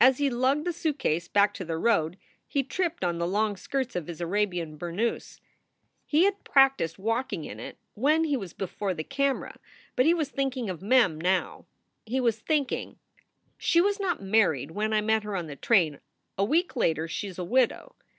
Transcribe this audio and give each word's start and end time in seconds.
As 0.00 0.16
he 0.16 0.30
lugged 0.30 0.64
the 0.64 0.72
suitcase 0.72 1.28
back 1.28 1.52
to 1.52 1.62
the 1.62 1.76
road 1.76 2.16
he 2.46 2.62
tripped 2.62 3.04
on 3.04 3.18
the 3.18 3.26
long 3.26 3.54
skirts 3.54 3.94
of 3.94 4.06
his 4.06 4.18
Arabian 4.18 4.78
burnous. 4.78 5.40
He 6.06 6.24
had 6.24 6.42
practiced 6.42 6.96
SOULS 6.96 7.02
FOR 7.02 7.02
SALE 7.02 7.16
125 7.16 7.44
walking 7.44 7.50
in 7.50 7.60
it 7.68 7.78
when 7.92 8.24
he 8.24 8.34
was 8.38 8.54
before 8.54 8.94
the 8.94 9.04
camera, 9.04 9.58
but 9.94 10.06
he 10.06 10.14
was 10.14 10.30
thinking 10.30 10.70
of 10.70 10.80
Mem 10.80 11.20
now. 11.20 11.66
He 12.06 12.18
was 12.18 12.38
thinking: 12.40 12.96
"She 13.58 13.82
was 13.82 14.00
not 14.00 14.22
married 14.22 14.70
when 14.70 14.94
I 14.94 15.02
met 15.02 15.24
her 15.24 15.36
on 15.36 15.48
the 15.48 15.54
train; 15.54 16.00
a 16.38 16.46
week 16.46 16.74
later 16.74 17.06
she 17.06 17.28
is 17.28 17.38
a 17.38 17.44
widow. 17.44 17.94